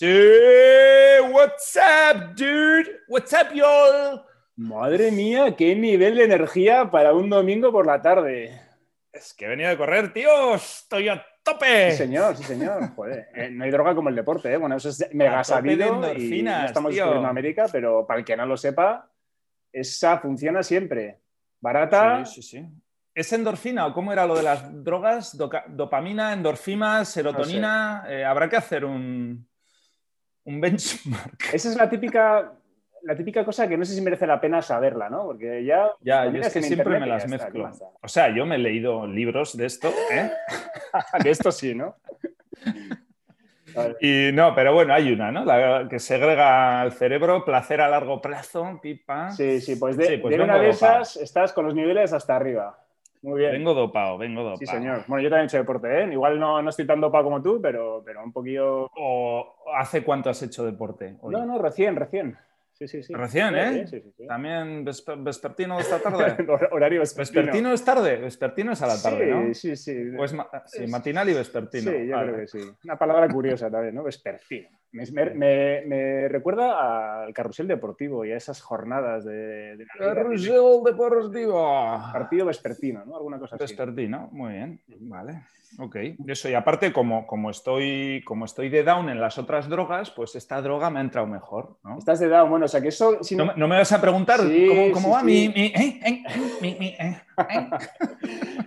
[0.00, 0.06] Sí,
[1.30, 2.88] what's up, dude?
[3.06, 4.22] What's up, y'all?
[4.56, 8.58] Madre mía, qué nivel de energía para un domingo por la tarde.
[9.12, 10.54] Es que he venido de correr, tío.
[10.54, 11.90] Estoy a tope.
[11.90, 12.94] Sí, señor, sí, señor.
[12.96, 14.56] Joder, eh, no hay droga como el deporte, ¿eh?
[14.56, 17.02] Bueno, eso es mega A tope de sabido y endorfinas, no estamos tío.
[17.02, 19.06] descubriendo América, pero para el que no lo sepa,
[19.70, 21.20] esa funciona siempre.
[21.60, 22.66] Barata, Sí, sí, sí.
[23.14, 25.36] ¿Es endorfina o cómo era lo de las drogas?
[25.36, 28.06] Doca- dopamina, endorfina, serotonina.
[28.08, 29.46] Eh, habrá que hacer un,
[30.44, 31.52] un benchmark.
[31.52, 32.52] esa es la típica,
[33.02, 35.24] la típica cosa que no sé si merece la pena saberla, ¿no?
[35.24, 35.90] Porque ya...
[36.00, 37.96] Ya, yo es que siempre me las ya está, ¿qué mezclo.
[38.02, 40.30] O sea, yo me he leído libros de esto, ¿eh?
[41.22, 41.96] De esto sí, ¿no?
[43.74, 43.96] Vale.
[44.00, 45.44] Y no, pero bueno, hay una, ¿no?
[45.44, 49.30] La que segrega al cerebro, placer a largo plazo, pipa.
[49.30, 52.34] Sí, sí, pues de, Sí, pues de una de esas estás con los niveles hasta
[52.34, 52.79] arriba.
[53.22, 53.52] Muy bien.
[53.52, 54.56] Vengo dopado, vengo dopado.
[54.58, 55.04] Sí, señor.
[55.06, 56.08] Bueno, yo también he hecho deporte, ¿eh?
[56.12, 58.88] Igual no, no estoy tan dopado como tú, pero, pero un poquillo...
[58.96, 61.16] ¿O hace cuánto has hecho deporte?
[61.20, 61.32] hoy?
[61.34, 62.36] No, no, recién, recién.
[62.72, 63.12] Sí, sí, sí.
[63.12, 63.86] Recién, ¿eh?
[63.86, 64.26] Sí, sí, sí.
[64.26, 66.34] También vesper- vespertino esta tarde.
[66.48, 67.42] Hor- Horario vespertino.
[67.42, 68.16] ¿Vespertino es tarde?
[68.16, 69.54] Vespertino es a la tarde, sí, ¿no?
[69.54, 70.16] Sí, sí.
[70.18, 71.90] O es ma- sí, matinal y vespertino.
[71.92, 72.32] Sí, yo Vale.
[72.32, 72.70] creo que sí.
[72.84, 74.02] Una palabra curiosa también, ¿no?
[74.04, 74.70] Vespertino.
[74.92, 79.86] Me, me- recuerda al carrusel deportivo y a esas jornadas de, de.
[79.98, 81.62] Carrusel deportivo.
[82.12, 83.16] partido vespertino, ¿no?
[83.16, 83.62] Alguna cosa así.
[83.64, 84.80] Vespertino, muy bien.
[85.00, 85.42] Vale.
[85.78, 85.96] Ok.
[86.26, 90.34] Eso, y aparte, como, como, estoy, como estoy de down en las otras drogas, pues
[90.34, 91.96] esta droga me ha entrado mejor, ¿no?
[91.96, 93.22] Estás de down, bueno, o sea que eso...
[93.22, 95.26] si ¿No, no- me- no me vas a preguntar Sí, cómo, cómo sí, va sí.
[95.26, 95.48] mi...
[95.48, 96.22] mi- eh, eh,
[96.60, 97.68] mi- mi- eh, eh?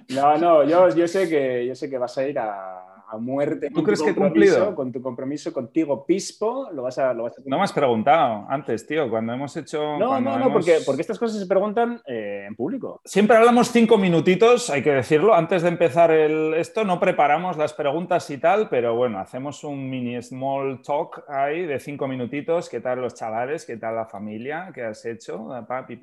[0.16, 3.70] No, no, yo, yo, sé que, yo sé que vas a ir a, a muerte.
[3.70, 4.76] ¿Tú crees que he cumplido?
[4.76, 8.46] Con tu compromiso contigo, Pispo, lo vas a, lo vas a No me has preguntado
[8.50, 9.98] antes, tío, cuando hemos hecho...
[9.98, 13.02] No, no, no, porque, porque estas cosas se preguntan eh, en público.
[13.06, 17.74] Siempre hablamos cinco minutitos, hay que decirlo, antes de empezar el, esto, no preparamos las
[17.74, 22.80] preguntas y tal, pero bueno, hacemos un mini small talk ahí de cinco minutitos, qué
[22.80, 26.00] tal los chavales, qué tal la familia, qué has hecho, papi.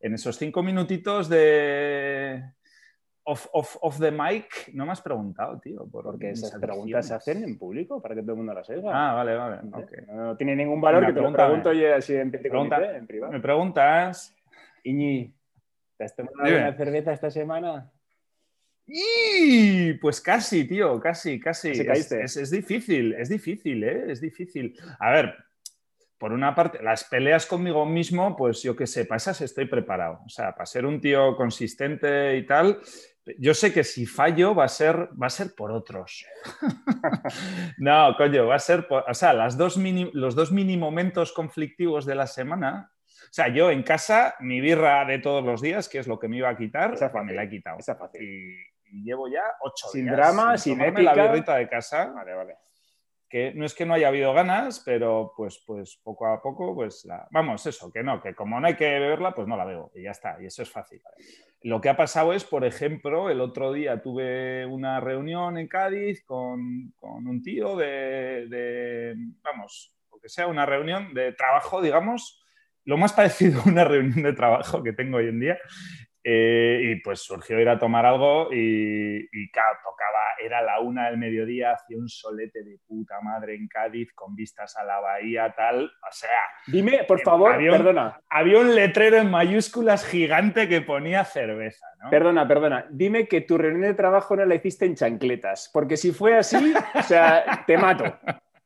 [0.00, 2.42] En esos cinco minutitos de
[3.24, 5.86] off, off, off the mic, no me has preguntado, tío.
[5.90, 8.90] Por Porque esas preguntas se hacen en público para que todo el mundo las oiga.
[8.92, 9.58] Ah, vale, vale.
[10.08, 13.06] No tiene ningún valor que te lo pregunto yo así en petit Pregunta- comité, en
[13.06, 13.32] privado.
[13.32, 14.34] Me preguntas...
[14.84, 15.32] Iñi,
[15.96, 16.56] ¿te has tomado Dime.
[16.58, 17.88] alguna cerveza esta semana?
[18.86, 19.94] ¡Y!
[19.94, 21.70] Pues casi, tío, casi, casi.
[21.70, 24.04] Es, es- es difícil, es difícil, ¿eh?
[24.08, 24.76] Es difícil.
[24.98, 25.34] A ver,
[26.18, 30.20] por una parte, las peleas conmigo mismo, pues yo qué sé, para esas estoy preparado.
[30.26, 32.78] O sea, para ser un tío consistente y tal,
[33.38, 36.24] yo sé que si fallo va a ser, va a ser por otros.
[37.78, 39.04] no, coño, va a ser por.
[39.08, 42.90] O sea, las dos mini- los dos mini momentos conflictivos de la semana.
[43.08, 46.28] O sea, yo en casa, mi birra de todos los días, que es lo que
[46.28, 47.36] me iba a quitar, Esa pues me fácil.
[47.36, 47.78] la he quitado.
[47.78, 48.22] Esa fácil.
[48.22, 51.26] Y, y llevo ya ocho Sin días drama, sin tomarme la épica.
[51.32, 52.56] birrita de casa, Vale, vale.
[53.32, 57.06] Que no es que no haya habido ganas, pero pues, pues poco a poco, pues
[57.06, 57.26] la...
[57.30, 60.02] vamos, eso, que no, que como no hay que beberla, pues no la bebo y
[60.02, 61.00] ya está, y eso es fácil.
[61.62, 66.22] Lo que ha pasado es, por ejemplo, el otro día tuve una reunión en Cádiz
[66.26, 72.44] con, con un tío de, de, vamos, lo que sea, una reunión de trabajo, digamos,
[72.84, 75.58] lo más parecido a una reunión de trabajo que tengo hoy en día.
[76.24, 81.08] Eh, y pues surgió ir a tomar algo y, y claro, tocaba, era la una
[81.10, 85.52] del mediodía, hacía un solete de puta madre en Cádiz con vistas a la bahía,
[85.56, 85.84] tal.
[85.86, 86.28] O sea,
[86.68, 91.86] Dime, por favor, Había un- perdona, había un letrero en mayúsculas gigante que ponía cerveza,
[92.00, 92.08] ¿no?
[92.10, 92.86] perdona, perdona.
[92.90, 96.72] Dime que tu reunión de trabajo no la hiciste en chancletas, porque si fue así,
[96.94, 98.04] o sea, te mato.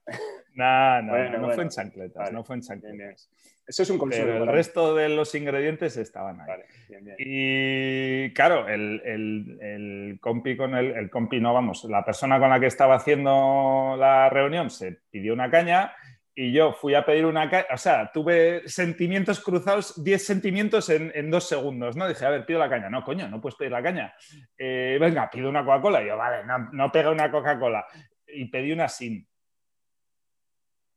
[0.57, 1.55] No, no, Bueno, no, bueno.
[1.55, 2.33] fue en chancletas, Vale.
[2.33, 2.93] no fue en Bien, bien.
[2.99, 3.31] chancletas.
[3.69, 4.27] Eso es un consuelo.
[4.33, 6.47] Pero el resto de los ingredientes estaban ahí.
[6.47, 7.17] Vale, bien.
[7.19, 12.49] Y claro, el, el- el compi con el, el compi, no vamos, la persona con
[12.51, 15.93] la que estaba haciendo la reunión se pidió una caña
[16.33, 21.11] y yo fui a pedir una caña, o sea, tuve sentimientos cruzados, 10 sentimientos en,
[21.15, 22.07] en dos segundos, ¿no?
[22.07, 22.89] Dije, a ver, pido la caña.
[22.91, 24.15] No, coño, no puedes pedir la caña.
[24.59, 26.03] Eh, venga, pido una Coca-Cola.
[26.03, 27.85] Y yo, vale, no, no pega una Coca-Cola.
[28.29, 29.27] Y pedí una sin.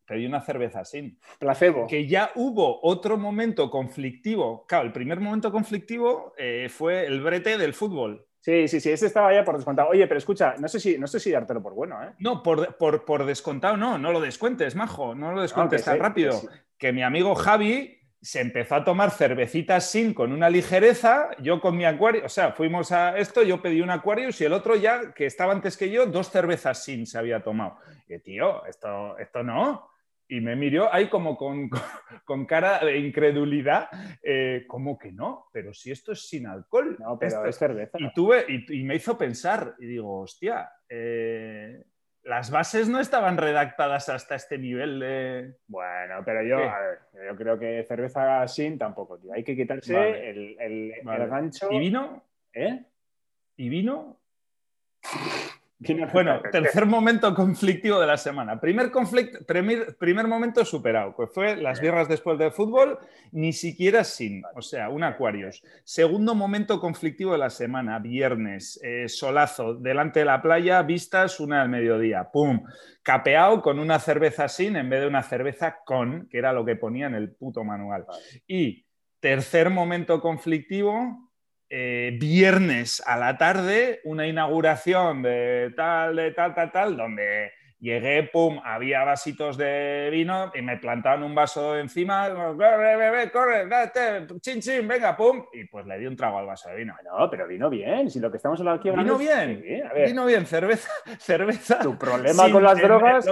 [0.09, 1.85] Pedí una cerveza sin Placebo.
[1.87, 4.65] que ya hubo otro momento conflictivo.
[4.67, 8.25] Claro, el primer momento conflictivo eh, fue el brete del fútbol.
[8.41, 9.89] Sí, sí, sí, ese estaba ya por descontado.
[9.89, 12.13] Oye, pero escucha, no sé si, no sé si dártelo por bueno, ¿eh?
[12.17, 15.85] No, por, por- por descontado, no, no lo descuentes, majo, no lo descuentes Ah, que
[15.91, 16.31] tan sí, rápido.
[16.41, 16.53] que sí.
[16.79, 21.77] Que mi amigo Javi se empezó a tomar cervecitas sin con una ligereza, yo con
[21.77, 25.13] mi acuario, o sea, fuimos a esto, yo pedí un acuario y el otro ya,
[25.13, 27.77] que estaba antes que yo, dos cervezas sin se había tomado.
[28.09, 29.87] Y tío, esto, esto no.
[30.29, 31.69] Y me miró ahí como con,
[32.23, 33.89] con- cara de incredulidad,
[34.23, 35.47] eh, ¿cómo que no?
[35.51, 36.95] Pero si esto es sin alcohol.
[36.99, 37.97] No, pero Esto- es cerveza.
[37.99, 41.83] y, tuve, y, y me hizo pensar, y digo, hostia, eh,
[42.23, 45.55] las bases no estaban redactadas hasta este nivel de.
[45.67, 49.33] Bueno, pero yo, a ver, yo creo que cerveza sin tampoco, tío.
[49.33, 51.67] Hay que quitarse el, el, gancho.
[51.71, 52.23] ¿Y vino?
[52.53, 52.85] ¿Eh?
[53.57, 54.19] ¿Y vino?
[56.13, 58.59] Bueno, tercer momento conflictivo de la semana.
[58.59, 62.99] Primer, conflicto, primer, momento superado, pues fue las birras después del fútbol,
[63.31, 65.63] ni siquiera sin, o sea, un Aquarius.
[65.85, 71.61] Segundo momento conflictivo de la semana, viernes, eh, solazo, delante de la playa, vistas, una
[71.61, 72.65] al mediodía, ¡pum!
[73.01, 76.75] Capeado con una cerveza sin en vez de una cerveza con, que era lo que
[76.75, 78.05] ponía en el puto manual.
[78.47, 78.85] Y
[79.21, 81.28] tercer momento conflictivo,
[81.69, 87.51] eh, viernes a la tarde una inauguración de tal, de tal, tal, tal, donde
[87.81, 93.67] Llegué, pum, había vasitos de vino y me plantaban un vaso encima, corre, bebé, corre,
[93.67, 96.93] date, chin, chin, venga, pum, y pues le di un trago al vaso de vino.
[97.05, 99.63] No, pero vino bien, si lo que estamos hablando aquí Vino bien,
[100.05, 101.79] vino bien, cerveza, cerveza.
[101.79, 103.25] Tu problema con las drogas.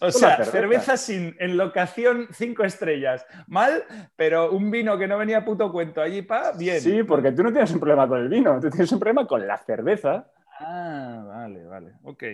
[0.00, 0.96] O sea, cerveza.
[0.96, 3.24] sin enlocación, cinco estrellas.
[3.46, 3.84] Mal,
[4.16, 6.80] pero un vino que no venía puto cuento allí, pa, bien.
[6.80, 9.46] Sí, porque tú no tienes un problema con el vino, tú tienes un problema con
[9.46, 10.26] la cerveza.
[10.58, 12.24] Ah, vale, vale, ok.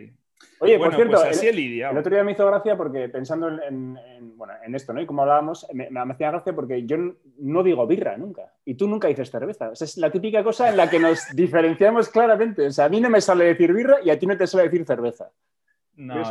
[0.60, 3.98] Oye, por cierto, pues el, otro día me hizo gracia porque pensando en,
[4.74, 5.00] esto, ¿no?
[5.00, 6.96] Y como hablábamos, me, hacía gracia porque yo
[7.38, 9.72] no digo birra nunca y tú nunca dices cerveza.
[9.72, 12.66] es la típica cosa en la que nos diferenciamos claramente.
[12.66, 14.68] O sea, a mí no me sale decir birra y a ti no te suele
[14.68, 15.30] decir cerveza.
[15.96, 16.22] No,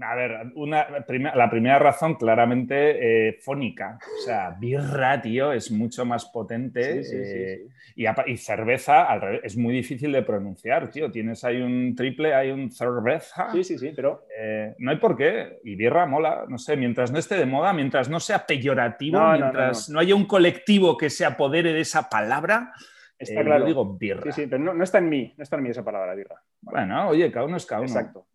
[0.00, 0.86] a ver, una,
[1.34, 3.98] la primera razón claramente eh, fónica.
[4.02, 7.02] O sea, birra, tío, es mucho más potente.
[7.12, 11.10] Eh, y, cerveza, al revés, es muy difícil de pronunciar, tío.
[11.10, 13.52] Tienes ahí un triple, hay un cerveza.
[13.52, 14.26] Sí, sí, sí, pero...
[14.36, 15.60] Eh, no hay por qué.
[15.64, 19.88] Y birra mola, no sé, mientras no esté de moda, mientras no sea peyorativo, mientras
[19.90, 22.72] no, haya un colectivo que se apodere de esa palabra...
[23.16, 23.60] Está claro.
[23.60, 24.32] Yo digo birra.
[24.32, 26.42] Sí, sí, pero no, está en mí, no está en mí esa palabra, birra.
[26.60, 27.88] Bueno, oye, cada uno es cada uno.
[27.88, 28.26] Exacto.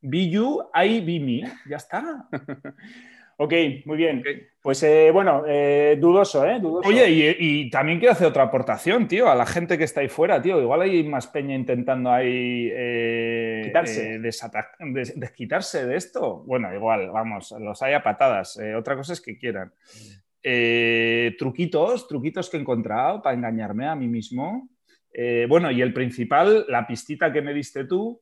[0.00, 1.42] Be you, I be me.
[1.68, 2.28] Ya está.
[3.36, 3.52] ok,
[3.84, 4.22] muy bien.
[4.62, 6.60] Pues eh, bueno, eh, dudoso, ¿eh?
[6.62, 10.42] Oye, y, también quiero hacer otra aportación, tío, a la gente que está ahí fuera,
[10.42, 10.60] tío.
[10.60, 14.18] Igual hay más peña intentando ahí eh, quitarse.
[15.16, 16.42] desquitarse de esto.
[16.46, 18.60] Bueno, igual, vamos, los hay a patadas.
[18.76, 19.72] otra cosa es que quieran.
[21.38, 24.68] truquitos, truquitos que he encontrado para engañarme a mí mismo.
[25.48, 28.20] bueno, y el principal, la pistita que me diste tú,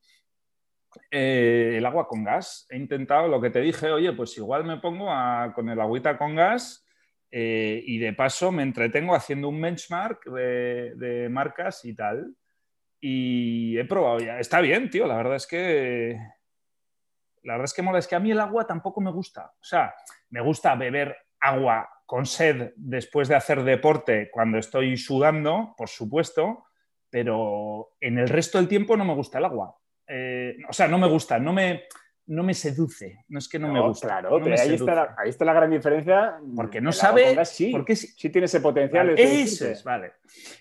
[1.10, 2.66] eh, el agua con gas.
[2.70, 5.08] He intentado lo que te dije, oye, pues igual me pongo
[5.54, 6.86] con el agüita con gas
[7.30, 12.34] eh, y de paso me entretengo haciendo un benchmark de, marcas y tal.
[13.00, 14.38] Y he probado ya.
[14.38, 15.06] Está bien, tío.
[15.06, 16.18] La verdad es que.
[17.42, 17.98] La verdad es que mola.
[17.98, 19.52] Es que a mí el agua tampoco me gusta.
[19.60, 19.94] O sea,
[20.30, 26.66] me gusta beber agua con sed después de hacer deporte cuando estoy sudando, por supuesto,
[27.10, 29.76] pero en el resto del tiempo no me gusta el agua.
[30.08, 31.84] Eh, o sea, no me gusta, no me,
[32.26, 33.24] no me seduce.
[33.28, 34.08] No es que no, me gusta.
[34.08, 36.36] Claro, pero ahí, está la, gran diferencia.
[36.54, 37.44] Porque no sabe.
[37.44, 39.10] Sí, porque sí tiene ese potencial.
[39.10, 40.12] eso es, vale.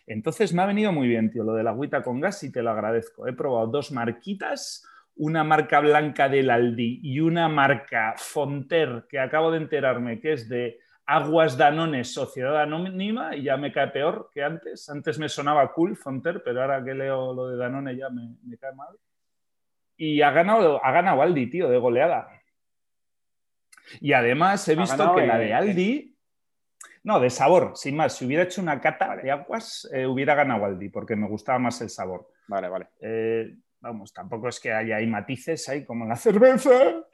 [0.06, 2.62] Entonces me ha venido muy bien, tío, lo de la agüita con gas y te
[2.62, 3.28] lo agradezco.
[3.28, 4.86] He probado dos marquitas,
[5.16, 10.48] una marca blanca del Aldi y una marca Fonter, que acabo de enterarme que es
[10.48, 14.88] de Aguas Danones, Sociedad Anónima, y ya me cae peor que antes.
[14.90, 18.58] Antes me sonaba cool Fonter, pero ahora que leo lo de Danone ya me, me
[18.58, 18.96] cae mal
[19.98, 22.30] y ha ganado, ha ganado Aldi, tío, de goleada.
[24.00, 26.18] Y además he visto que la de Aldi,
[27.04, 30.66] no, de sabor, sin más, si hubiera hecho una cata de aguas, eh, hubiera ganado
[30.66, 32.28] Aldi, porque me gustaba más el sabor.
[32.48, 32.88] Vale, vale.
[33.00, 37.06] Eh, vamos, tampoco es que haya ahí matices ahí como en la cerveza,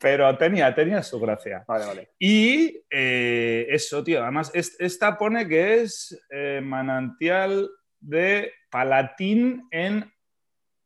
[0.00, 1.64] pero tenía, tenía su gracia.
[1.66, 2.10] Vale, vale.
[2.18, 6.20] Y eh, eso, tío, además, esta pone que es
[6.62, 10.12] manantial de Palatín en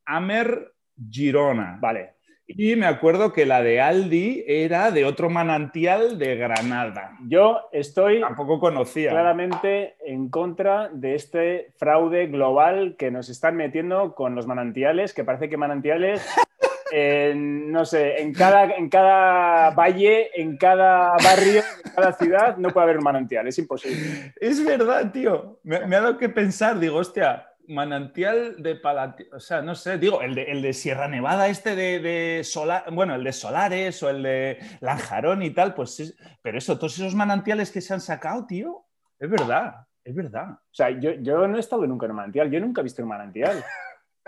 [0.05, 0.73] Amer
[1.11, 1.79] Girona.
[1.81, 2.15] Vale.
[2.47, 7.17] Y me acuerdo que la de Aldi era de otro manantial de Granada.
[7.27, 14.15] Yo estoy tampoco conocía claramente en contra de este fraude global que nos están metiendo
[14.15, 16.27] con los manantiales, que parece que manantiales,
[17.37, 22.85] no sé, en cada, en cada valle, en cada barrio, en cada ciudad, no puede
[22.85, 24.35] haber un manantial, es imposible.
[24.39, 25.61] Es verdad, tío.
[25.63, 29.99] Me, me ha dado que pensar, digo, hostia, manantial de Palatino, o sea, no sé,
[29.99, 32.47] digo, el de, el de Sierra Nevada, este de, de
[32.93, 37.15] bueno, el de Solares o el de Lanjarón y tal, pues pero eso, todos esos
[37.15, 38.85] manantiales que se han sacado, tío,
[39.19, 40.51] es verdad, es verdad.
[40.51, 43.03] O sea, yo, yo no he estado nunca en un manantial, yo nunca he visto
[43.03, 43.63] un manantial.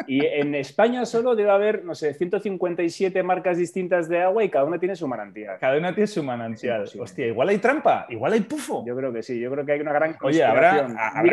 [0.07, 4.65] Y en España solo debe haber, no sé, 157 marcas distintas de agua y cada
[4.65, 5.59] una tiene su manantial.
[5.61, 6.85] Cada una tiene su manantial.
[6.99, 8.85] Hostia, igual hay trampa, igual hay pufo.
[8.87, 10.87] Yo creo que sí, yo creo que hay una gran Oye, habrá,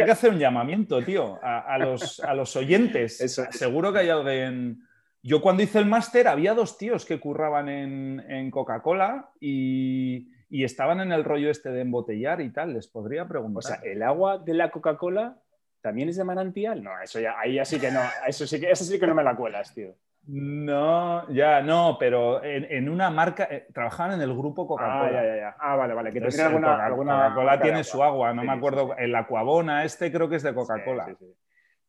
[0.06, 3.18] que hacer un llamamiento, tío, a, los, a los oyentes.
[3.51, 4.82] Seguro que hay alguien
[5.24, 11.12] yo cuando hice el máster había dos tíos que curraban en, Coca-Cola y, estaban en
[11.12, 12.74] el rollo este de embotellar y tal.
[12.74, 13.60] Les podría preguntar.
[13.60, 15.38] O sea, ¿el agua de la Coca-Cola
[15.81, 16.83] también es de manantial?
[16.83, 18.01] No, eso ya, ahí ya sí que no.
[18.27, 19.95] Eso sí que, eso sí que no me la cuelas, tío.
[20.27, 25.07] No, ya, no, pero en, una marca, eh, trabajaban en el grupo Coca-Cola.
[25.07, 25.55] Ah, ya, ya, ya.
[25.59, 26.11] Ah, vale, vale.
[26.11, 28.95] Que alguna, Coca-Cola tiene su agua, no me acuerdo.
[28.97, 31.07] El Aquabona, este creo que es de Coca-Cola.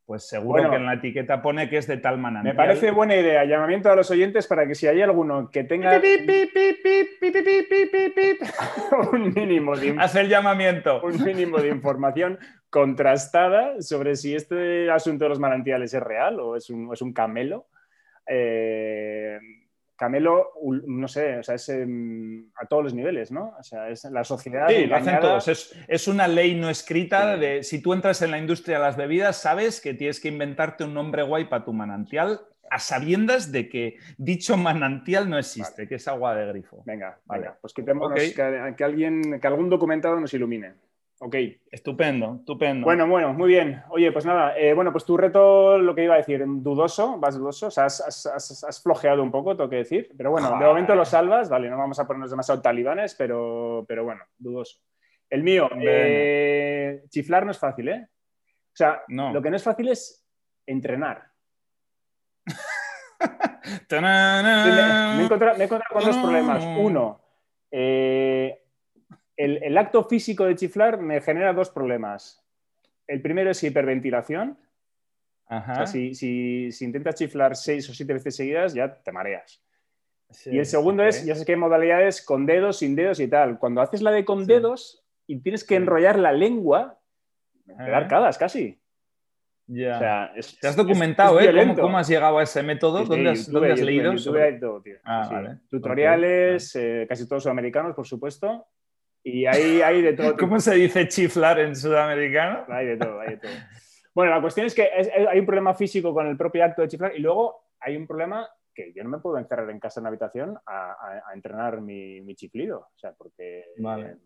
[0.04, 2.42] Pues seguro que en la etiqueta pone que es de tal manera.
[2.42, 3.44] Me parece buena idea.
[3.44, 6.00] Llamamiento a los oyentes para que si hay alguno que tenga
[9.12, 11.00] un mínimo de Haz el llamamiento.
[11.02, 16.56] Un mínimo de información contrastada sobre si este asunto de los manantiales es real o
[16.56, 17.66] es un, es un camelo.
[18.26, 19.38] Eh,
[20.02, 20.54] Camelo,
[20.88, 23.54] no sé, o sea, es a todos los niveles, ¿no?
[23.56, 24.66] O sea, es la sociedad.
[24.68, 25.72] Sí, lo hacen todos.
[25.86, 29.40] Es, una ley no escrita de si tú entras en la industria de las bebidas,
[29.40, 33.98] sabes que tienes que inventarte un nombre guay para tu manantial a sabiendas de que
[34.18, 36.82] dicho manantial no existe, que es agua de grifo.
[36.84, 37.50] Venga, vale.
[37.60, 40.72] pues quitémonos que, alguien, que algún documentado nos ilumine.
[41.24, 41.36] Ok.
[41.70, 42.84] Estupendo, estupendo.
[42.84, 43.80] Bueno, bueno, muy bien.
[43.90, 47.38] Oye, pues nada, eh, bueno, pues tu reto, lo que iba a decir, dudoso, vas
[47.38, 51.04] dudoso, o sea, has, flojeado un poco, tengo que decir, pero bueno, de momento lo
[51.04, 54.80] salvas, vale, no vamos a ponernos demasiado talibanes, pero, pero bueno, dudoso.
[55.30, 58.04] El mío, eh, chiflar no es fácil, ¿eh?
[58.04, 60.26] O sea, lo que no es fácil es
[60.66, 61.22] entrenar.
[63.90, 66.64] me, he encontrado, con dos problemas.
[66.64, 67.20] Uno,
[67.70, 68.61] eh,
[69.36, 72.44] el, acto físico de chiflar me genera dos problemas.
[73.06, 74.58] El primero es hiperventilación.
[75.46, 79.62] O sea, si, intentas chiflar seis o siete veces seguidas, ya te mareas.
[80.46, 83.58] y el segundo es, ya sé que hay modalidades con dedos, sin dedos y tal.
[83.58, 86.98] Cuando haces la de con dedos y tienes que enrollar la lengua,
[87.66, 88.80] te da arcadas casi.
[89.66, 90.32] Ya.
[90.60, 91.74] ¿Te has documentado, eh?
[91.78, 93.04] ¿Cómo, has llegado a ese método?
[93.04, 93.48] ¿Dónde, has,
[93.80, 94.12] leído?
[95.68, 98.66] Tutoriales, eh, casi todos americanos, por supuesto.
[99.24, 100.36] Y ahí hay de todo.
[100.38, 102.64] ¿Cómo se dice chiflar en sudamericano?
[102.68, 103.52] Hay de todo, hay de todo.
[104.14, 104.88] Bueno, la cuestión es que
[105.28, 108.48] hay un problema físico con el propio acto de chiflar y luego hay un problema
[108.74, 112.34] que yo no me puedo encerrar en casa en la habitación a, entrenar mi, mi,
[112.34, 112.80] chiflido.
[112.80, 114.16] O sea, porque, vale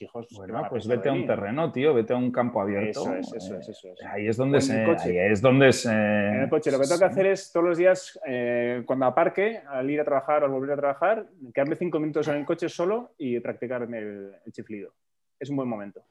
[0.00, 0.26] hijos.
[0.30, 3.02] Bueno, pues vete a un terreno, tío, vete a un campo abierto.
[3.02, 4.04] Eso es, eso es, eso es.
[4.06, 4.84] Ahí es donde se.
[4.84, 5.90] Ahí es donde se...
[5.90, 6.70] En el coche.
[6.70, 10.04] Lo que tengo que hacer es todos los días, eh, cuando aparque, al ir a
[10.04, 13.82] trabajar o al volver a trabajar, quedarme cinco minutos en el coche solo y practicar
[13.82, 14.94] el, chiflido.
[15.38, 16.02] Es un buen momento.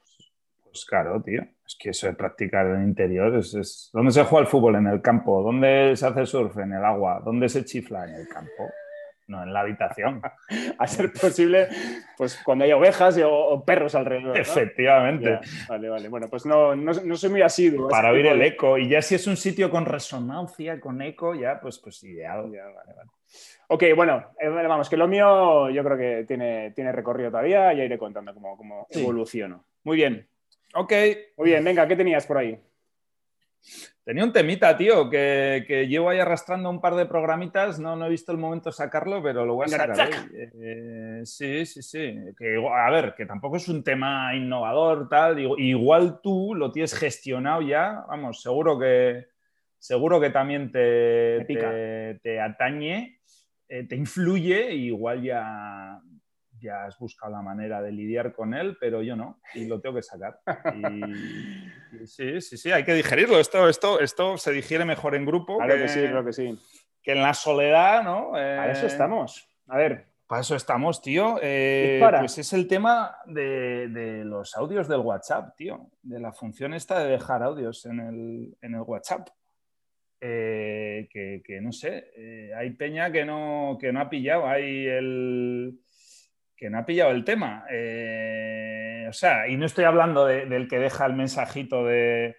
[0.63, 1.41] Pues claro, tío.
[1.65, 3.89] Es que eso de practicar en el interior es, es...
[3.93, 4.75] ¿Dónde se juega el fútbol?
[4.75, 5.41] En el campo.
[5.41, 6.57] ¿Dónde se hace surf?
[6.57, 7.21] En el agua.
[7.23, 8.05] ¿Dónde se chifla?
[8.07, 8.69] En el campo
[9.31, 10.21] no en la habitación.
[10.77, 11.67] a ser posible,
[12.17, 14.37] pues cuando hay ovejas o, perros alrededor.
[14.37, 15.39] Efectivamente.
[15.67, 16.09] vale, vale.
[16.09, 17.89] Bueno, pues no, no, soy muy asiduo.
[17.89, 18.77] Para oír el eco.
[18.77, 22.43] Y ya si es un sitio con resonancia, con eco, ya pues, pues ideal.
[22.43, 23.09] vale, vale.
[23.67, 27.79] Ok, bueno, eh, vamos, que lo mío yo creo que tiene, tiene recorrido todavía y
[27.79, 29.63] iré contando cómo, cómo evoluciono.
[29.83, 30.27] Muy bien.
[30.73, 30.93] Ok.
[31.37, 32.59] Muy bien, venga, ¿qué tenías por ahí?
[34.03, 37.79] Tenía un temita, tío, que, llevo ahí arrastrando un par de programitas.
[37.79, 40.09] No, no he visto el momento de sacarlo, pero lo voy a sacar.
[40.33, 42.15] Eh, sí, sí, sí.
[42.73, 45.39] a ver, que tampoco es un tema innovador, tal.
[45.59, 48.03] Igual tú lo tienes gestionado ya.
[48.07, 49.27] Vamos, seguro que,
[49.77, 51.45] seguro que también te,
[52.23, 53.19] te, atañe,
[53.69, 54.73] eh, te influye.
[54.73, 56.01] igual ya,
[56.61, 59.95] ya has buscado la manera de lidiar con él, pero yo no, y lo tengo
[59.95, 60.39] que sacar.
[60.75, 63.39] Y, sí, sí, sí, hay que digerirlo.
[63.39, 65.57] Esto, esto, esto se digiere mejor en grupo.
[65.57, 66.57] Claro que, sí, creo que sí.
[67.01, 68.35] Que en la soledad, ¿no?
[68.35, 69.47] a eso eh, estamos.
[69.67, 70.05] A ver.
[70.27, 71.37] Para eso estamos, tío.
[71.41, 75.89] Eh, pues es el tema de, los audios del WhatsApp, tío.
[76.01, 79.27] De la función esta de dejar audios en el, en el WhatsApp.
[80.21, 84.47] Eh, que, que, no sé, hay peña que no, que no ha pillado.
[84.47, 85.81] Hay el
[86.61, 87.65] que no ha pillado el tema.
[87.71, 92.35] Eh, o sea, y no estoy hablando del que deja el mensajito de,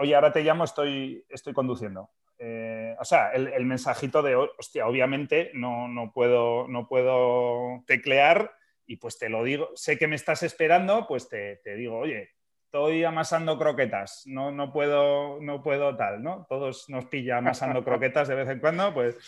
[0.00, 2.08] oye, ahora te llamo, estoy, estoy conduciendo.
[2.38, 8.52] Eh, o sea, el, mensajito de, hostia, obviamente no, no, puedo, no puedo teclear
[8.86, 12.30] y pues te lo digo, sé que me estás esperando, pues te, digo, oye,
[12.64, 16.46] estoy amasando croquetas, no, no, puedo, no puedo tal, ¿no?
[16.48, 19.18] Todos nos pilla amasando croquetas de vez en cuando, pues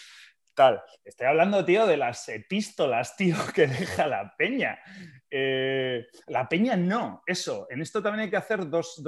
[1.04, 4.78] Estoy hablando, tío, de las epístolas, tío, que deja la peña.
[5.30, 7.66] Eh, la peña no, eso.
[7.70, 9.00] En esto también hay que hacer dos,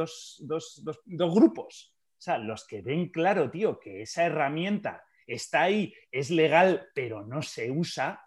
[1.07, 1.95] grupos.
[2.19, 7.25] O sea, los que ven claro, tío, que esa herramienta está ahí, es legal, pero
[7.25, 8.23] no se usa,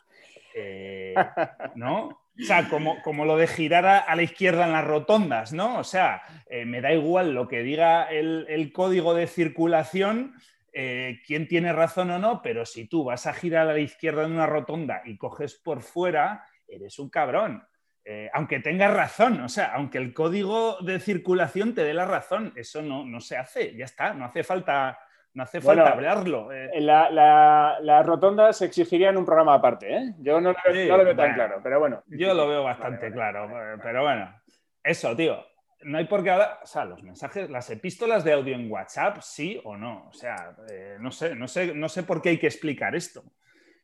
[0.55, 1.13] eh,
[1.75, 2.19] ¿no?
[2.35, 5.77] O sea, como, como, lo de girar a, la izquierda en las rotondas, ¿no?
[5.77, 10.33] O sea, eh, me da igual lo que diga el, el código de circulación,
[10.73, 14.25] eh, quién tiene razón o no, pero si tú vas a girar a la izquierda
[14.25, 17.63] en una rotonda y coges por fuera, eres un cabrón.
[18.05, 22.51] Eh, aunque tengas razón, o sea, aunque el código de circulación te dé la razón,
[22.55, 24.99] eso no, no se hace, ya está, no hace falta,
[25.35, 26.51] no hace falta hablarlo.
[26.51, 26.81] Eh.
[26.81, 30.15] La, la, la, rotonda se exigiría en un programa aparte, ¿eh?
[30.17, 32.03] Yo no, lo veo tan claro, pero bueno.
[32.07, 33.49] Yo lo veo bastante claro,
[33.81, 34.41] pero bueno,
[34.83, 35.52] eso, tío.
[35.85, 39.19] No hay por qué hablar, o sea, los mensajes, las epístolas de audio en WhatsApp,
[39.21, 40.07] sí o no.
[40.09, 43.23] O sea, eh, no, sé, no, sé, no sé por qué hay que explicar esto.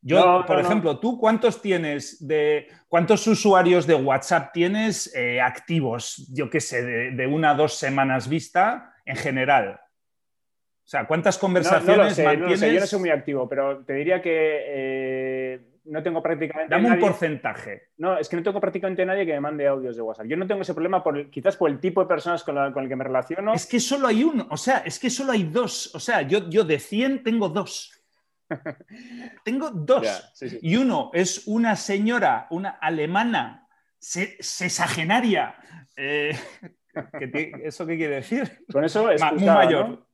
[0.01, 6.49] Yo, por ejemplo, ¿tú cuántos tienes de cuántos usuarios de WhatsApp tienes eh, activos, yo
[6.49, 9.79] qué sé, de, una a dos semanas vista en general?
[9.81, 12.61] O sea, ¿cuántas conversaciones mantienes?
[12.61, 16.73] yo no soy muy activo, pero te diría que eh, no tengo prácticamente.
[16.73, 17.89] Dame un porcentaje.
[17.97, 20.27] No, es que no tengo prácticamente nadie que me mande audios de WhatsApp.
[20.27, 22.95] Yo no tengo ese problema por, quizás por el tipo de personas con, el que
[22.95, 23.53] me relaciono.
[23.53, 25.93] Es que solo hay uno, o sea, es que solo hay dos.
[25.95, 27.95] O sea, yo, yo de 100 tengo dos.
[29.43, 30.33] Tengo dos.
[30.61, 33.67] Y uno es una señora, una alemana,
[33.99, 35.55] sesagenaria.
[35.95, 36.35] Eh,
[37.63, 38.65] ¿Eso qué quiere decir?
[38.71, 40.08] Con eso es muy mayor.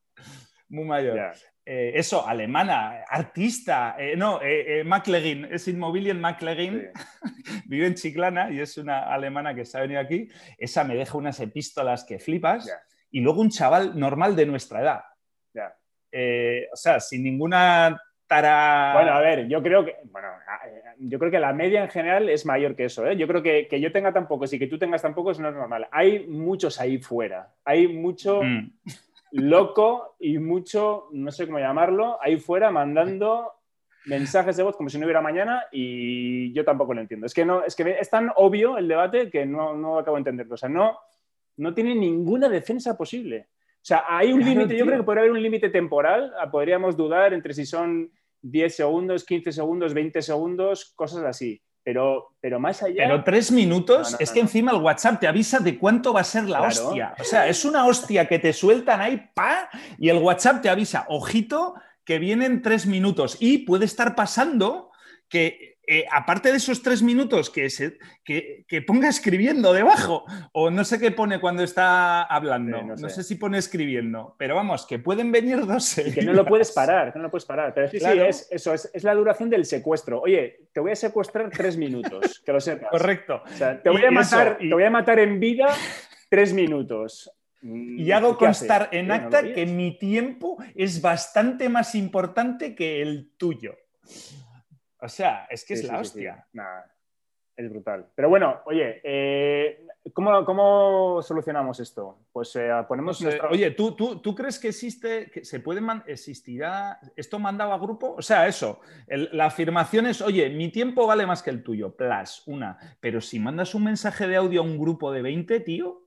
[0.70, 1.34] Muy mayor.
[1.66, 3.96] Eh, eso, alemana, artista.
[3.98, 4.40] Eh, no,
[4.86, 6.90] McLegin, es Inmobilian McLegin.
[7.66, 10.28] Vive en Chiclana y es una alemana que se ha venido aquí.
[10.58, 12.70] Esa me deja unas epístolas que flipas.
[13.12, 15.02] Y luego un chaval normal de nuestra edad.
[16.72, 20.28] o sea, sin ninguna bueno, a ver, yo creo que, bueno,
[20.66, 23.06] eh, yo creo que la media en general es mayor que eso.
[23.06, 23.16] ¿eh?
[23.16, 25.50] Yo creo que, que yo tenga tan pocos y que tú tengas tan pocos no
[25.50, 25.88] es normal.
[25.92, 27.54] Hay muchos ahí fuera.
[27.64, 28.72] Hay mucho mm.
[29.32, 33.52] loco y mucho, no sé cómo llamarlo, ahí fuera mandando
[34.06, 37.26] mensajes de voz como si no hubiera mañana y yo tampoco lo entiendo.
[37.26, 40.22] Es que, no, es, que es tan obvio el debate que no, no acabo de
[40.22, 40.54] entenderlo.
[40.54, 40.98] O sea, no,
[41.58, 43.48] no tiene ninguna defensa posible.
[43.76, 46.98] O sea, hay un límite, yo creo que podría haber un límite temporal, ah, podríamos
[46.98, 48.12] dudar entre si son
[48.42, 51.62] 10 segundos, 15 segundos, 20 segundos, cosas así.
[51.86, 53.04] Pero, pero más allá.
[53.04, 56.46] Pero tres minutos, es que encima el WhatsApp te avisa de cuánto va a ser
[56.46, 57.14] la hostia.
[57.20, 59.70] O sea, es una hostia que te sueltan ahí, pa,
[60.00, 63.38] y el WhatsApp te avisa, ojito, que vienen tres minutos.
[63.40, 64.90] Y puede estar pasando
[65.30, 70.84] que eh, aparte de esos tres minutos, que, se, que, ponga escribiendo debajo, o no
[70.84, 73.24] sé qué pone cuando está hablando, no, sé.
[73.24, 77.20] si pone escribiendo, pero vamos, que pueden venir dos Que no lo puedes parar, que
[77.20, 77.74] no lo puedes parar.
[77.74, 80.22] Pero sí, sí, es, eso es, la duración del secuestro.
[80.22, 82.90] Oye, te voy a secuestrar tres minutos, que lo sepas.
[82.90, 83.44] Correcto.
[83.84, 85.68] te, voy a matar, te voy a matar en vida
[86.30, 87.32] tres minutos.
[87.62, 93.76] Y hago constar en acta que mi tiempo es bastante más importante que el tuyo.
[95.02, 96.48] O sea, es que es la hostia.
[97.56, 98.08] es brutal.
[98.16, 102.20] Pero bueno, oye, eh, ¿cómo, solucionamos esto?
[102.32, 103.24] Pues eh, ponemos.
[103.50, 108.16] Oye, ¿tú, tú, crees que existe, que se puede, existirá esto mandado a grupo?
[108.18, 112.44] O sea, eso, la afirmación es, oye, mi tiempo vale más que el tuyo, plus,
[112.48, 112.78] una.
[113.00, 116.05] Pero si mandas un mensaje de audio a un grupo de 20, tío,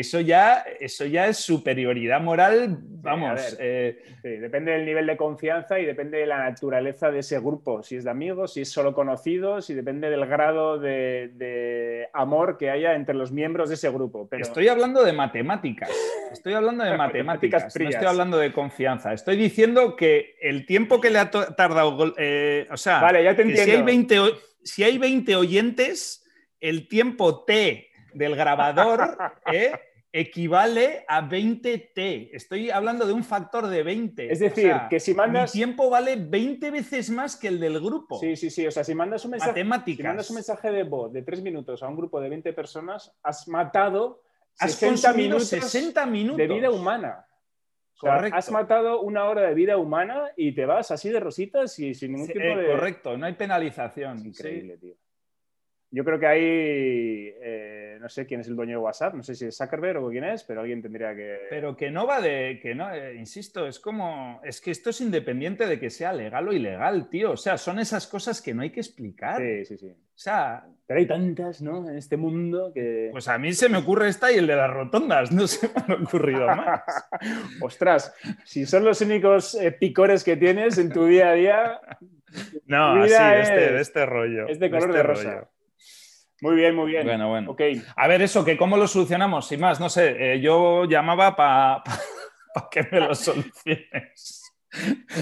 [0.00, 3.56] eso ya, eso ya es superioridad moral, vamos.
[3.60, 7.94] Eh, depende del nivel de confianza y depende de la naturaleza de ese grupo, si
[7.94, 12.96] es de amigos, si es solo conocidos, y depende del grado de, amor que haya
[12.96, 14.26] entre los miembros de ese grupo.
[14.28, 14.42] Pero...
[14.42, 15.90] Estoy hablando de matemáticas,
[16.32, 19.12] estoy hablando de matemáticas, no estoy hablando de confianza.
[19.12, 23.44] Estoy diciendo que el tiempo que le ha tardado, eh, o sea, vale, ya te
[23.56, 24.20] si hay 20,
[24.64, 26.26] si hay 20 oyentes,
[26.58, 29.16] el tiempo T del grabador
[29.52, 29.72] ¿eh?
[30.12, 32.30] equivale a 20T.
[32.32, 34.32] Estoy hablando de un factor de 20.
[34.32, 35.52] Es decir, que si mandas...
[35.52, 38.20] Mi tiempo vale 20 veces más que el del grupo.
[38.20, 38.64] Sí, sí, sí.
[38.64, 41.82] O sea, si mandas un mensaje, si mandas un mensaje de voz de 3 minutos
[41.82, 44.22] a un grupo de 20 personas, has matado
[44.58, 47.26] has 60 minutos, 60 minutos de vida humana.
[48.04, 52.12] has matado una hora de vida humana y te vas así de rositas y sin
[52.12, 52.66] ningún tipo eh, de.
[52.68, 54.24] Correcto, no hay penalización.
[54.24, 54.94] increíble, tío.
[55.94, 59.36] Yo creo que hay, eh, no sé quién es el dueño de WhatsApp, no sé
[59.36, 61.38] si es Zuckerberg o quién es, pero alguien tendría que...
[61.48, 65.00] Pero que no va de, que no, eh, insisto, es como, es que esto es
[65.00, 67.30] independiente de que sea legal o ilegal, tío.
[67.30, 69.40] O sea, son esas cosas que no hay que explicar.
[69.40, 69.90] Sí, sí, sí.
[69.90, 70.66] O sea...
[70.86, 71.88] Pero hay tantas, ¿no?
[71.88, 73.08] En este mundo que...
[73.10, 75.94] Pues a mí se me ocurre esta y el de las rotondas, no se me
[75.94, 76.82] ha ocurrido más.
[77.62, 81.80] Ostras, si son los únicos eh, picores que tienes en tu día a día...
[82.66, 84.48] No, así, este, de este rollo.
[84.48, 85.48] Es de color de, este rosa.
[86.44, 87.06] Muy bien, muy bien.
[87.06, 87.56] Bueno, bueno.
[87.96, 91.82] A ver, eso, que cómo lo solucionamos, sin más, no sé, eh, yo llamaba para
[92.70, 94.52] que me lo soluciones.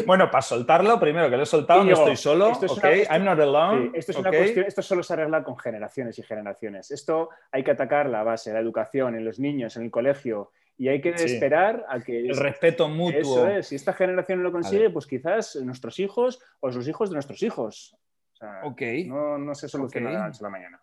[0.05, 2.67] Bueno, para soltarlo, primero que lo he soltado, no estoy solo, esto
[3.09, 3.93] I'm not alone.
[3.95, 6.91] esto es una cuestión, esto solo se arregla con generaciones y generaciones.
[6.91, 10.89] Esto hay que atacar la base, la educación en los niños, en el colegio, y
[10.89, 12.19] hay que esperar a que...
[12.19, 13.21] El respeto mutuo.
[13.21, 17.15] Eso es, si esta generación lo consigue, pues quizás nuestros hijos o los hijos de
[17.15, 17.97] nuestros hijos.
[18.33, 18.63] O sea,
[19.07, 20.41] no, se soluciona okay.
[20.41, 20.83] la mañana.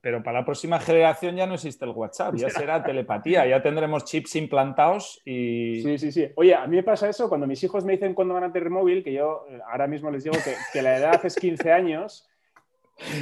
[0.00, 4.04] Pero para la próxima generación ya no existe el WhatsApp, ya será telepatía, ya tendremos
[4.04, 5.82] chips implantados y...
[5.82, 6.28] Sí, sí, sí.
[6.36, 8.70] Oye, a mí me pasa eso cuando mis hijos me dicen cuándo van a tener
[8.70, 12.28] móvil, que yo eh, ahora mismo les digo que, que la edad es 15 años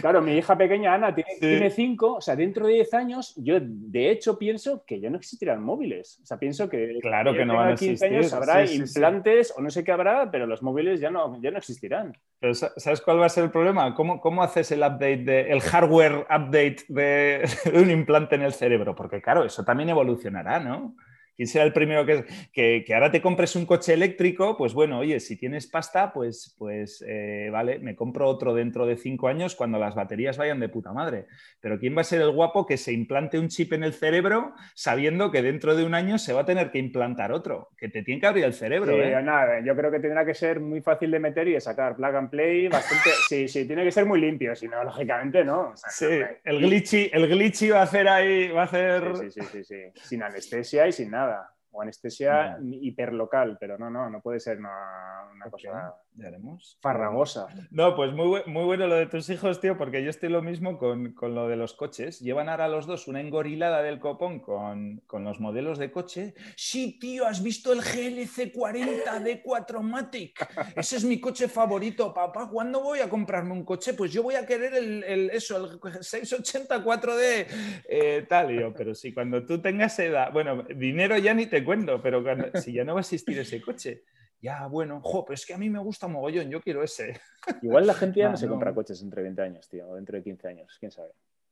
[0.00, 4.10] Claro, mi hija pequeña Ana tiene 5, o sea, dentro de 10 años, yo de
[4.10, 6.18] hecho pienso que ya no existirán móviles.
[6.22, 9.70] O sea, pienso que, claro que, no van a 15 años habrá implantes o no
[9.70, 12.16] sé qué habrá, pero los móviles ya no, ya no existirán.
[12.38, 13.94] Pero ¿sabes cuál va a ser el problema?
[13.94, 18.94] ¿Cómo, cómo haces el update, de, el hardware update de un implante en el cerebro?
[18.94, 20.96] Porque claro, eso también evolucionará, ¿no?
[21.36, 24.56] ¿Quién será el primero que, que, ahora te compres un coche eléctrico?
[24.56, 28.96] Pues bueno, oye, si tienes pasta, pues, pues eh, vale, me compro otro dentro de
[28.96, 31.26] cinco años cuando las baterías vayan de puta madre.
[31.60, 34.54] Pero ¿quién va a ser el guapo que se implante un chip en el cerebro
[34.74, 37.68] sabiendo que dentro de un año se va a tener que implantar otro?
[37.76, 38.94] Que te tiene que abrir el cerebro.
[38.94, 39.22] Sí, ¿eh?
[39.22, 42.16] nada, yo creo que tendrá que ser muy fácil de meter y de sacar plug
[42.16, 43.10] and play bastante.
[43.28, 45.74] sí, sí, tiene que ser muy limpio, si no, lógicamente no.
[45.76, 46.06] sí,
[46.44, 49.16] el glitchy, el glitchy va a hacer ahí, va a hacer.
[49.16, 49.82] sí, sí, sí, sí.
[50.02, 51.25] sin anestesia y sin nada
[51.70, 56.78] o anestesia hiperlocal, pero no, no, no puede ser una, cosa ya haremos.
[56.80, 57.46] farragosa.
[57.70, 60.78] No, pues muy, muy bueno lo de tus hijos, tío, porque yo estoy lo mismo
[60.78, 62.20] con, lo de los coches.
[62.20, 66.34] Llevan ahora los dos una engorilada del copón con, los modelos de coche.
[66.56, 70.48] Sí, tío, ¿has visto el GLC 40 D4 Matic?
[70.76, 72.48] Ese es mi coche favorito, papá.
[72.48, 73.94] ¿Cuándo voy a comprarme un coche?
[73.94, 77.46] Pues yo voy a querer el, eso, el 684D,
[77.88, 78.72] eh, tal, yo.
[78.72, 82.24] Pero si cuando tú tengas edad, bueno, dinero ya ni te cuento, pero
[82.60, 84.04] si ya no va a existir ese coche
[84.40, 87.20] ya, bueno, jo, pero es que a mí me gusta mogollón, yo quiero ese.
[87.62, 90.22] Igual la gente ya no, se compra coches entre 20 años, tío, o dentro de
[90.22, 91.10] 15 años, quién sabe.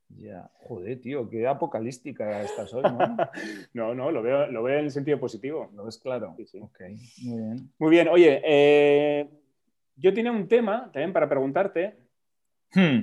[0.08, 3.16] Ya, joder, tío, qué apocalíptica estás hoy, ¿no?
[3.72, 5.70] no, no, lo veo, lo veo en el sentido positivo.
[5.74, 6.34] Lo ves claro.
[6.36, 6.58] Sí, sí.
[6.60, 6.80] Ok,
[7.22, 7.72] muy bien.
[7.78, 9.28] Muy bien, oye, eh,
[9.96, 11.96] yo tenía un tema también para preguntarte
[12.74, 13.00] hmm.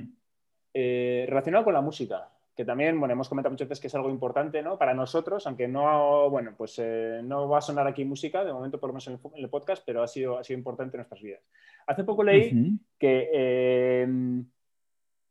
[0.72, 4.10] eh, relacionado con la música que también, bueno, hemos comentado muchas veces que es algo
[4.10, 4.76] importante, ¿no?
[4.76, 8.78] Para nosotros, aunque no, bueno, pues eh, no va a sonar aquí música, de momento
[8.78, 11.40] por lo menos en el, podcast, pero ha sido, ha sido importante en nuestras vidas.
[11.86, 14.06] Hace poco leí que eh,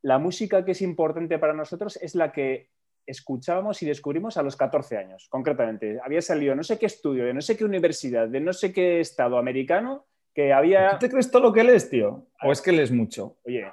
[0.02, 2.70] la música que es importante para nosotros es la que
[3.06, 6.00] escuchábamos y descubrimos a los 14 años, concretamente.
[6.04, 9.00] Había salido no sé qué estudio, de no sé qué universidad, de no sé qué
[9.00, 10.92] estado americano, que había...
[10.92, 12.28] ¿Tú te crees todo lo que lees, tío?
[12.42, 13.38] ¿O es que lees mucho?
[13.44, 13.72] Oye,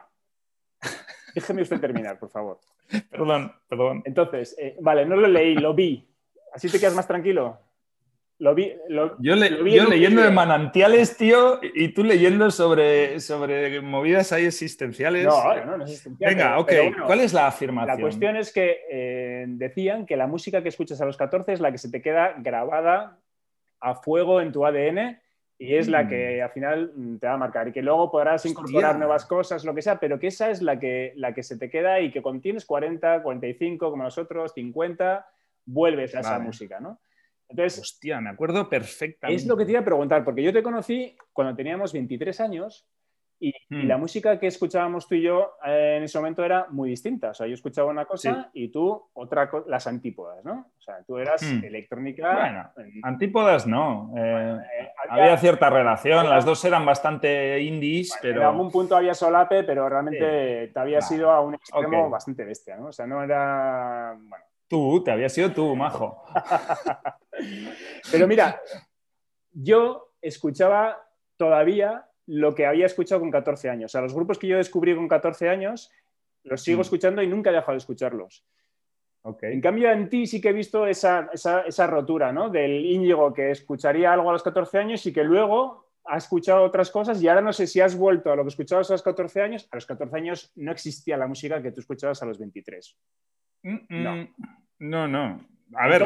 [1.35, 2.59] déjeme usted terminar, por favor.
[3.11, 4.03] perdón, perdón.
[4.05, 6.07] Entonces, eh, vale, no lo leí, lo vi.
[6.53, 7.59] ¿Así te quedas más tranquilo?
[8.41, 8.73] Lo vi,
[9.19, 15.27] yo, leyendo de manantiales, tío, y tú leyendo sobre, sobre movidas ahí existenciales.
[15.27, 16.35] No, no, no es existencial.
[16.35, 16.73] Venga, ok.
[17.05, 17.97] ¿Cuál es la afirmación?
[17.97, 21.61] La cuestión es que eh, decían que la música que escuchas a los 14 es
[21.61, 23.19] la que se te queda grabada
[23.81, 25.19] a fuego en tu ADN
[25.59, 26.45] y es la que mm.
[26.45, 29.75] al final mm, te va a marcar y que luego podrás incorporar nuevas cosas, lo
[29.75, 32.23] que sea, pero que esa es la que, la que se te queda y que
[32.23, 35.27] contienes 40, 45 como nosotros, 50,
[35.67, 37.01] vuelves a esa música, ¿no?
[37.49, 39.43] Entonces, Hostia, me acuerdo perfectamente.
[39.43, 42.87] Es lo que te iba a preguntar, porque yo te conocí cuando teníamos 23 años
[43.41, 43.87] y, hmm.
[43.87, 47.31] la música que escuchábamos tú y yo eh, en ese momento era muy distinta.
[47.31, 50.71] O sea, yo escuchaba una cosa y tú otra cosa, las antípodas, ¿no?
[50.77, 51.65] O sea, tú eras hmm.
[51.65, 52.35] electrónica.
[52.35, 54.13] Bueno, antípodas no.
[54.17, 58.41] Eh, eh, había, cierta relación, las dos eran bastante indies, pero.
[58.41, 62.77] En algún punto había solape, pero realmente te había sido a un extremo bastante bestia,
[62.77, 62.87] ¿no?
[62.87, 64.17] O sea, no era.
[64.19, 64.45] Bueno.
[64.67, 66.25] Tú, te había sido tú, majo.
[68.13, 68.61] pero mira,
[69.51, 70.99] yo escuchaba
[71.39, 73.91] todavía lo que había escuchado con 14 años.
[73.91, 75.91] O sea, los grupos que yo descubrí con 14 años,
[76.45, 76.83] los sigo mm.
[76.83, 78.45] escuchando y nunca he dejado de escucharlos.
[79.23, 79.53] Okay.
[79.53, 81.27] En cambio, en ti sí que he visto esa,
[81.87, 82.51] rotura, ¿no?
[82.51, 86.91] Del Íñigo que escucharía algo a los 14 años y que luego ha escuchado otras
[86.91, 89.43] cosas y ahora no sé si has vuelto a lo que escuchabas a los 14
[89.43, 89.69] años.
[89.71, 92.97] A los 14 años no existía la música que tú escuchabas a los 23.
[93.63, 94.29] no.
[94.81, 95.58] No, no.
[95.75, 96.03] A ver,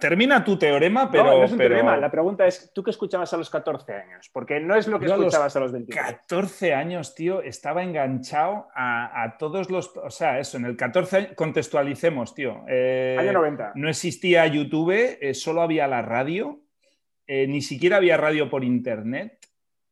[0.00, 1.24] termina tu teorema, pero.
[1.24, 1.96] No, no es un teorema.
[1.96, 4.30] La pregunta es: ¿tú qué escuchabas a los 14 años?
[4.32, 6.04] Porque no es lo que escuchabas a los 23.
[6.04, 9.94] 14 años, tío, estaba enganchado a, todos los.
[9.96, 12.64] O sea, eso, en el 14 contextualicemos, tío.
[12.68, 13.72] Eh, Año 90.
[13.74, 16.60] No existía YouTube, eh, solo había la radio.
[17.26, 19.38] Eh, ni siquiera había radio por internet.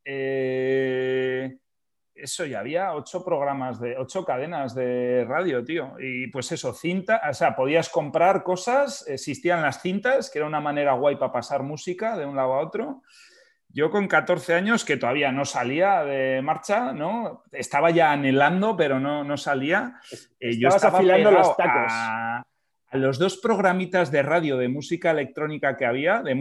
[0.04, 1.59] Eh
[2.22, 5.94] eso ya había ocho programas de ocho cadenas de radio, tío.
[5.98, 10.61] Y pues eso, cinta, o sea, podías comprar cosas, existían las cintas, que era una
[10.61, 13.02] manera guay para pasar música de un lado a otro.
[13.72, 17.44] Yo con 14 años, que todavía no salía de marcha, ¿no?
[17.52, 20.00] Estaba ya anhelando, pero no, no salía.
[20.40, 21.92] Eh, yo estaba afilando los tacos.
[21.92, 22.42] A,
[22.90, 26.35] a los dos programitas de radio de música electrónica que había, de,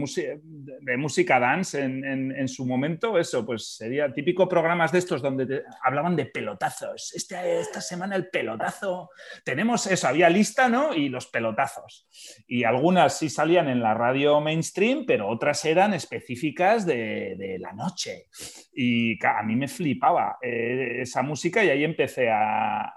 [0.80, 6.16] de música dance en, su momento, eso, pues sería típico programas de estos donde hablaban
[6.16, 7.12] de pelotazos.
[7.14, 9.10] Este, esta semana el pelotazo.
[9.44, 10.92] Tenemos eso, había lista, ¿no?
[10.92, 12.08] Y los pelotazos.
[12.48, 18.26] Y algunas sí salían en la radio mainstream, pero otras eran específicas de, la noche.
[18.72, 22.92] Y a mí me flipaba eh, esa música y ahí empecé a,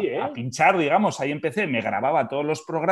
[0.00, 0.20] ¿eh?
[0.20, 2.91] a pinchar, digamos, ahí empecé, me grababa todos los programas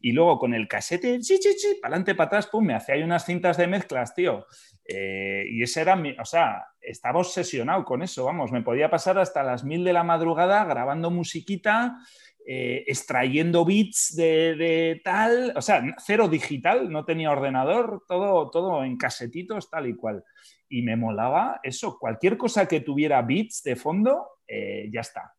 [0.00, 2.94] y luego con el casete, chi, chi, chi, para adelante, para atrás, pum, me hacía
[2.94, 4.46] ahí unas cintas de mezclas, tío.
[4.84, 9.18] Eh, y ese era mi, o sea, estaba obsesionado con eso, vamos, me podía pasar
[9.18, 11.98] hasta las mil de la madrugada grabando musiquita,
[12.46, 18.96] eh, extrayendo bits de, tal, o sea, cero digital, no tenía ordenador, todo, todo en
[18.96, 20.24] casetitos, tal y cual.
[20.68, 25.34] Y me molaba eso, cualquier cosa que tuviera bits de fondo, eh, ya está.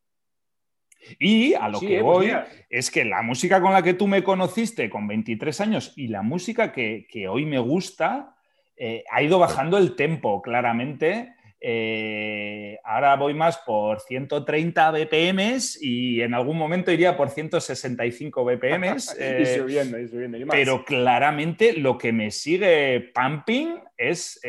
[1.20, 2.32] Y a lo que eh, pues voy
[2.70, 6.22] es que la música con la que tú me conociste con 23 años y la
[6.22, 8.36] música que, hoy me gusta
[8.76, 11.34] eh, ha ido bajando el tempo claramente.
[11.64, 19.16] Eh, ahora voy más por 130 BPMs y en algún momento iría por 165 BPMs.
[19.42, 20.38] y subiendo, y subiendo.
[20.50, 24.42] Pero claramente lo que me sigue pumping es,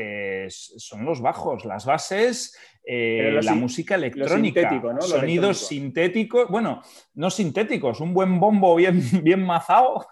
[0.48, 2.58] son los bajos, las bases.
[2.84, 6.82] Eh, la música electrónica, sonidos sintéticos, bueno,
[7.14, 10.04] no sintéticos, un buen bombo bien, bien mazado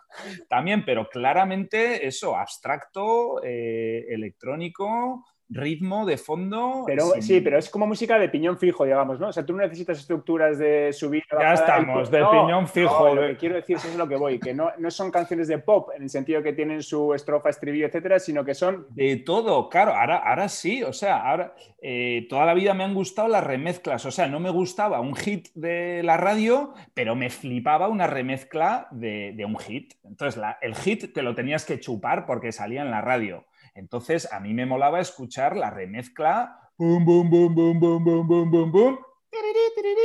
[0.49, 6.85] también, pero claramente eso, abstracto, eh, electrónico, ritmo de fondo.
[6.87, 9.29] Pero sí, pero es como música de piñón fijo, digamos, ¿no?
[9.29, 11.25] O sea, tú no necesitas estructuras de subir.
[11.39, 13.15] Ya estamos, de piñón fijo.
[13.15, 15.59] Lo que quiero decir eso es lo que voy, que no, no, son canciones de
[15.59, 18.87] pop en el sentido que tienen su estrofa, estribillo, etcétera, sino que son.
[18.91, 22.95] De todo, claro, ahora, ahora sí, o sea, ahora eh, toda la vida me han
[22.95, 27.31] gustado las remezclas, o sea, no me gustaba un hit de la radio, pero me
[27.31, 29.95] flipaba una remezcla de, de un hit.
[30.05, 33.45] Entonces, la, el hit te lo tenías que chupar porque salía en la radio.
[33.75, 36.71] Entonces, a mí me molaba escuchar la remezcla.
[36.79, 38.99] Boom, boom, boom, boom, boom, boom, boom, boom, boom.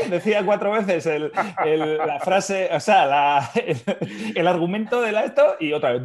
[0.09, 3.51] Decía cuatro veces la frase, o sea,
[4.35, 6.03] el, argumento de la esto y otra vez.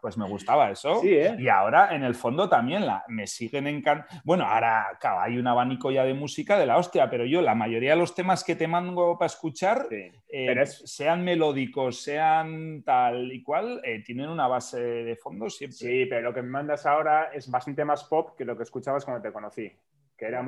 [0.00, 1.02] Pues me gustaba eso.
[1.04, 1.36] ¿eh?
[1.38, 4.22] Y ahora, en el fondo, también la, me siguen encantando.
[4.24, 7.54] Bueno, ahora, claro, hay un abanico ya de música de la hostia, pero yo, la
[7.54, 13.42] mayoría de los temas que te mando para escuchar, eh, sean melódicos, sean tal y
[13.42, 15.76] cual, eh, tienen una base de fondo siempre.
[15.76, 19.04] Sí, pero lo que me mandas ahora es bastante más pop que lo que escuchabas
[19.04, 19.70] cuando te conocí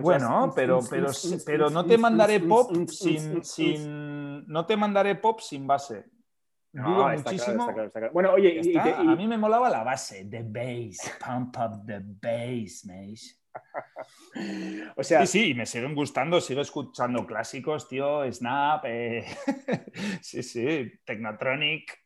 [0.00, 1.08] bueno, pero, pero,
[1.46, 6.04] pero no te mandaré pop sin, sin, no te mandaré pop sin base.
[6.72, 7.68] Dudo muchísimo.
[8.12, 13.40] Bueno, oye, a mí me molaba la base, the bass, pump up the bass, mate.
[14.96, 19.24] o sea, sí, sí, me siguen gustando, sigo escuchando clásicos, tío, Snap, eh...
[20.22, 21.98] sí, sí, Technotronic.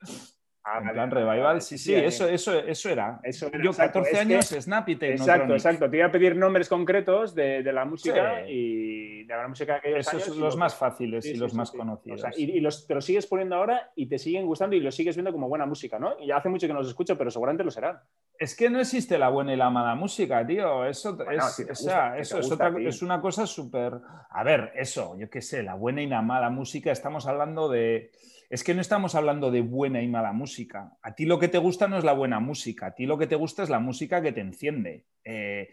[0.66, 3.20] Ah, en plan revival, sí, sí, eso, eso, eso era.
[3.22, 5.90] Eso Yo 14 años, Snap y Exacto, exacto.
[5.90, 9.98] Te iba a pedir nombres concretos de, de la música y de la música que
[9.98, 12.22] Esos son los más fáciles y los más conocidos.
[12.38, 15.32] y, los, te los sigues poniendo ahora y te siguen gustando y los sigues viendo
[15.32, 16.18] como buena música, ¿no?
[16.18, 17.98] Y hace mucho que no los escucho, pero seguramente lo serán.
[18.38, 20.86] Es que no existe la buena y la mala música, tío.
[20.86, 23.92] Eso, es, eso es, otra, es una cosa súper...
[24.30, 28.10] A ver, eso, yo qué sé, la buena y la mala música, estamos hablando de
[28.50, 30.96] es que no estamos hablando de buena y mala música.
[31.02, 33.26] A ti lo que te gusta no es la buena música, a ti lo que
[33.26, 35.04] te gusta es la música que te enciende.
[35.24, 35.68] Eh,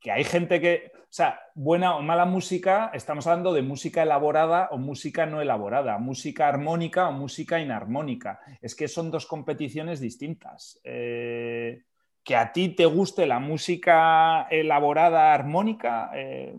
[0.00, 4.68] que hay gente que, o sea, buena o mala música, estamos hablando de música elaborada
[4.70, 8.40] o música no elaborada, música armónica o música inarmónica.
[8.60, 10.80] Es que son dos competiciones distintas.
[10.84, 11.82] Eh,
[12.22, 16.56] que a ti te guste la música elaborada armónica, eh,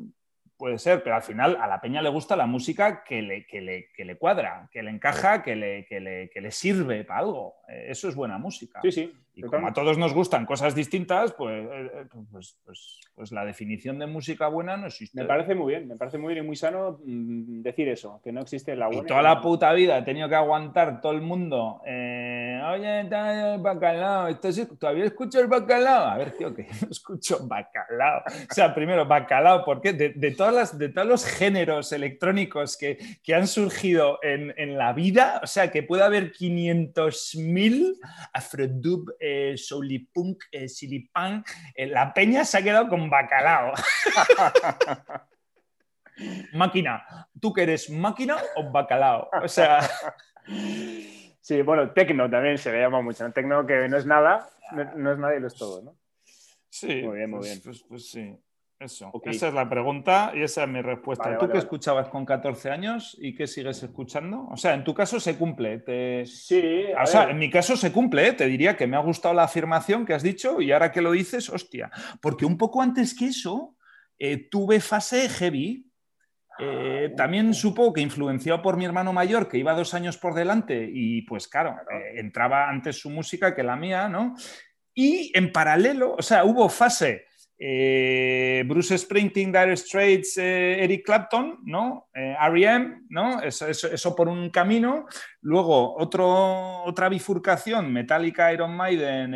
[0.57, 3.61] Puede ser, pero al final a la peña le gusta la música que le, que
[3.61, 7.57] le, que le cuadra, que le encaja, que le, que le, sirve para algo.
[7.67, 8.81] Eh, eso es buena música.
[8.81, 9.13] Sí, sí.
[9.37, 13.45] Y como a todos nos gustan cosas distintas, pues, eh, eh, pues, pues, pues, la
[13.45, 15.21] definición de música buena no existe.
[15.21, 18.31] Me parece muy bien, me parece muy bien y muy sano mm, decir eso, que
[18.31, 19.03] no existe la buena.
[19.03, 21.81] Y toda la puta vida he tenido que aguantar todo el mundo.
[21.83, 24.35] Oye, el bacalao,
[24.79, 26.05] ¿todavía escucho el bacalao?
[26.05, 28.23] A ver, tío, que no escucho bacalao.
[28.49, 32.97] O sea, primero, bacalao, porque de, de, todas las, de todos los géneros electrónicos que,
[33.21, 37.97] que han surgido en, en, la vida, o sea, que puede haber 500.000
[38.33, 39.26] afrodub eh,
[40.13, 43.73] Punk, eh, Silipunk, eh, la peña se ha quedado con bacalao.
[46.53, 47.05] máquina,
[47.39, 49.29] ¿tú que eres máquina o bacalao?
[49.43, 49.79] O sea...
[51.47, 53.31] Sí, bueno, tecno también se le llama mucho, ¿no?
[53.31, 55.97] Tecno que no es nada, no, es nada y lo es todo, ¿no?
[56.69, 57.61] Sí, muy bien, muy pues, bien.
[57.63, 58.37] Pues, pues, sí.
[58.79, 61.23] Eso, esa es la pregunta y esa es mi respuesta.
[61.25, 61.65] Vale, ¿Tú vale, qué vale.
[61.65, 64.47] escuchabas con 14 años y qué sigues escuchando?
[64.51, 65.79] O sea, en tu caso se cumple.
[65.79, 68.33] te- Sí, O sea, en mi caso se cumple, ¿eh?
[68.33, 71.11] te diría que me ha gustado la afirmación que has dicho y ahora que lo
[71.11, 71.89] dices, hostia,
[72.21, 73.75] porque un poco antes que eso
[74.19, 75.83] eh, tuve fase heavy.
[76.59, 80.87] Eh, también supongo que influenciado por mi hermano mayor, que iba dos años por delante
[80.91, 81.75] y pues claro,
[82.15, 84.35] entraba antes su música que la mía, ¿no?
[84.93, 87.25] Y en paralelo, o sea, hubo fase
[87.59, 92.07] eh, Bruce Springsteen, Dire Straits, eh, Eric Clapton, ¿no?
[92.13, 93.41] Eh, R.E.M., ¿no?
[93.41, 95.05] Eso, eso- eso por un camino.
[95.41, 99.33] Luego otro, otra bifurcación, Metallica, Iron Maiden,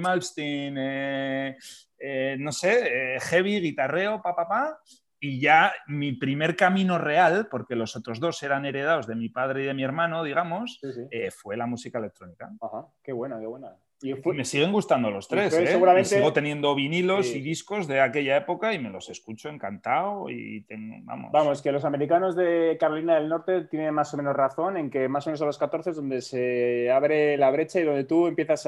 [0.00, 1.56] Malmsteen, eh,
[1.98, 4.78] eh, no sé, heavy, guitarreo, pa, pa, pa.
[5.24, 9.62] Y ya mi primer camino real, porque los otros dos eran heredados de mi padre
[9.62, 11.02] y de mi hermano, digamos, Sí, sí.
[11.30, 12.50] fue la música electrónica.
[12.60, 13.68] Ajá, qué buena, qué buena.
[14.02, 15.66] Y Y fue- me siguen gustando los tres, fue ¿eh?
[15.68, 17.38] seguramente- sigo teniendo vinilos Sí.
[17.38, 21.30] y discos de aquella época y me los escucho encantado y tengo, vamos.
[21.32, 25.08] Vamos, que los americanos de Carolina del Norte tienen más o menos razón en que
[25.08, 28.26] más o menos a los 14 es donde se abre la brecha y donde tú
[28.26, 28.66] empiezas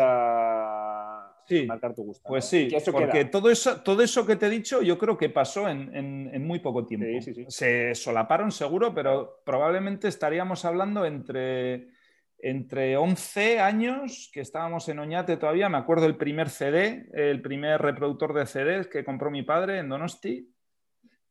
[0.49, 2.27] a Sí, marcar tu gusto.
[2.27, 2.49] Pues ¿no?
[2.49, 3.31] sí, porque queda.
[3.31, 6.47] todo eso, todo eso que te he dicho yo creo que pasó en, en- en
[6.47, 7.07] muy poco tiempo.
[7.21, 7.45] Sí, sí, sí.
[7.49, 11.89] Se solaparon seguro, pero probablemente estaríamos hablando entre,
[12.45, 17.81] entre 11 años, que estábamos en Oñate todavía, me acuerdo el primer CD, el primer
[17.81, 20.51] reproductor de CDs que compró mi padre en Donosti.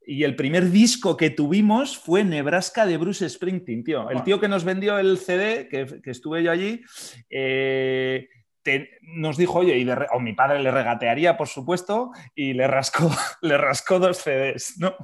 [0.05, 4.09] Y el primer disco que tuvimos fue Nebraska de Bruce Springsteen, tío.
[4.09, 6.81] El tío que nos vendió el CD, que, que estuve yo allí,
[7.29, 8.27] eh,
[8.63, 12.67] te- nos dijo, oye, y de o mi padre le regatearía, por supuesto, y le
[12.67, 13.09] rascó,
[13.41, 14.95] le rascó dos CDs, ¿no?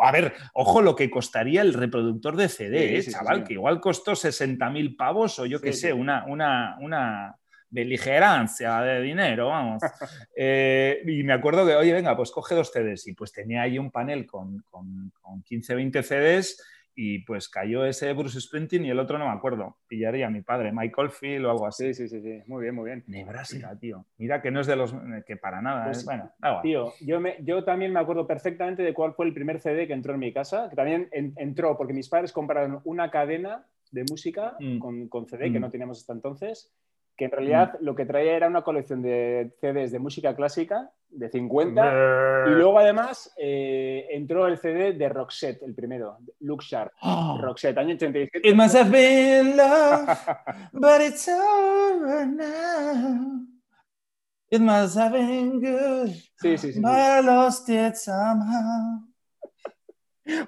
[0.00, 3.44] A ver, ojo lo que costaría el reproductor de CD, Sí, ¿eh, sí, chaval, sí.
[3.44, 7.36] que igual costó 60.000 pavos o yo qué sé, una, una, una
[7.68, 9.82] beligerancia de dinero, vamos.
[10.42, 13.06] Eh, y me acuerdo que, oye, venga, pues coge dos CDs.
[13.08, 16.62] Y pues tenía ahí un panel con, con, con 15, 20 CDs
[16.94, 19.76] y pues cayó ese Bruce Springsteen y el otro no me acuerdo.
[19.86, 21.94] Pillaría a mi padre, Michael Field o algo así.
[21.94, 22.42] Sí, sí, sí, sí.
[22.46, 23.04] Muy bien, muy bien.
[23.06, 24.04] Nebraska, tío.
[24.18, 24.94] Mira que no es de los
[25.26, 25.84] que para nada.
[25.86, 26.04] Pues, ¿eh?
[26.06, 26.62] Bueno, da igual.
[26.62, 29.92] Tío, yo, me- yo también me acuerdo perfectamente de cuál fue el primer CD que
[29.92, 34.04] entró en mi casa, que también en- entró porque mis padres compraron una cadena de
[34.08, 34.78] música Mm.
[34.78, 35.62] con, con CD que Mm.
[35.62, 36.72] no teníamos hasta entonces,
[37.20, 41.28] que en realidad lo que traía era una colección de CDs de música clásica de
[41.28, 46.92] 50 y luego además eh, entró el CD de Roxette, el primero, Look Sharp.
[47.02, 48.40] Oh, Roxette, año 87.
[48.42, 50.18] It must have been love,
[50.72, 53.42] but it's over now.
[54.50, 59.04] It must have been good, Sí, sí, sí, but I lost it somehow.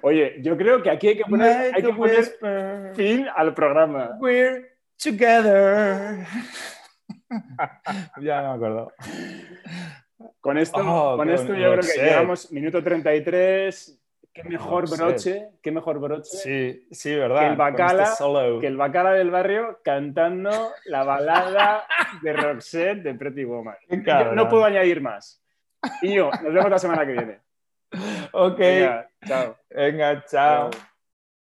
[0.01, 4.17] Oye, yo creo que aquí hay que poner, hay que poner fin al programa.
[4.19, 4.72] We're
[5.03, 6.25] together.
[8.21, 8.93] ya no me acuerdo.
[10.39, 13.99] Con esto, Oh, con esto yo creo que llegamos minuto 33.
[14.33, 17.39] Qué mejor broche, qué mejor broche Sí, sí, verdad.
[17.39, 18.59] Que el este bacala, solo.
[18.59, 21.85] que el bacala del barrio cantando la balada
[22.23, 23.75] de Roxette de Pretty Woman.
[23.89, 25.39] Yo no puedo añadir más.
[26.01, 27.39] Y yo, nos vemos la semana que viene.
[28.31, 29.57] Ok, Venga, chao.
[29.69, 30.71] venga, chao.
[30.71, 30.92] Chao.